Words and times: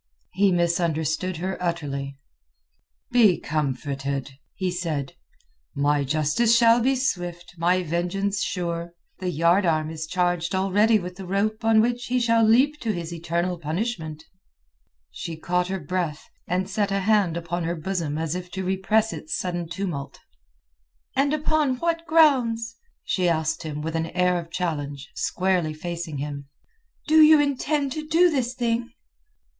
He 0.33 0.51
misunderstood 0.51 1.37
her 1.37 1.61
utterly. 1.61 2.17
"Be 3.11 3.37
comforted," 3.39 4.31
he 4.55 4.71
said. 4.71 5.13
"My 5.75 6.03
justice 6.03 6.57
shall 6.57 6.79
be 6.81 6.95
swift; 6.95 7.53
my 7.59 7.83
vengeance 7.83 8.41
sure. 8.41 8.95
The 9.19 9.29
yard 9.29 9.63
arm 9.63 9.91
is 9.91 10.07
charged 10.07 10.55
already 10.55 10.97
with 10.97 11.17
the 11.17 11.27
rope 11.27 11.63
on 11.63 11.81
which 11.81 12.07
he 12.07 12.19
shall 12.19 12.43
leap 12.43 12.79
to 12.79 12.91
his 12.91 13.13
eternal 13.13 13.59
punishment." 13.59 14.23
She 15.11 15.37
caught 15.37 15.67
her 15.67 15.79
breath, 15.79 16.25
and 16.47 16.67
set 16.67 16.89
a 16.89 17.01
hand 17.01 17.37
upon 17.37 17.65
her 17.65 17.75
bosom 17.75 18.17
as 18.17 18.33
if 18.33 18.49
to 18.53 18.63
repress 18.65 19.13
its 19.13 19.37
sudden 19.37 19.69
tumult. 19.69 20.17
"And 21.15 21.31
upon 21.31 21.75
what 21.75 22.07
grounds," 22.07 22.75
she 23.03 23.29
asked 23.29 23.61
him 23.61 23.83
with 23.83 23.95
an 23.95 24.07
air 24.07 24.39
of 24.39 24.49
challenge, 24.49 25.11
squarely 25.13 25.75
facing 25.75 26.17
him, 26.17 26.47
"do 27.07 27.21
you 27.21 27.39
intend 27.39 27.91
to 27.91 28.07
do 28.07 28.31
this 28.31 28.55
thing?" 28.55 28.93